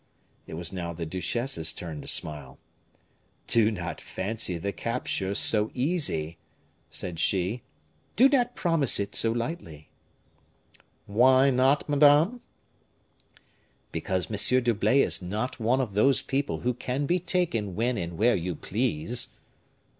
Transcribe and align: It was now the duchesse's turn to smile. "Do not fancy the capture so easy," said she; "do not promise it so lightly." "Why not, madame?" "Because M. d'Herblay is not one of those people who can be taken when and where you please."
It 0.47 0.55
was 0.55 0.73
now 0.73 0.93
the 0.93 1.05
duchesse's 1.05 1.71
turn 1.73 2.01
to 2.01 2.07
smile. 2.07 2.57
"Do 3.45 3.69
not 3.69 4.01
fancy 4.01 4.57
the 4.57 4.71
capture 4.71 5.35
so 5.35 5.69
easy," 5.75 6.39
said 6.89 7.19
she; 7.19 7.61
"do 8.15 8.27
not 8.27 8.55
promise 8.55 8.99
it 8.99 9.13
so 9.13 9.31
lightly." 9.31 9.89
"Why 11.05 11.51
not, 11.51 11.87
madame?" 11.87 12.41
"Because 13.91 14.25
M. 14.25 14.63
d'Herblay 14.63 15.01
is 15.01 15.21
not 15.21 15.59
one 15.59 15.79
of 15.79 15.93
those 15.93 16.23
people 16.23 16.61
who 16.61 16.73
can 16.73 17.05
be 17.05 17.19
taken 17.19 17.75
when 17.75 17.95
and 17.95 18.17
where 18.17 18.35
you 18.35 18.55
please." 18.55 19.27